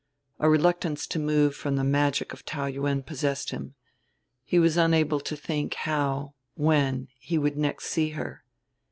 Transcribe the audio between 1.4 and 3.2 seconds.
from the magic of Taou Yuen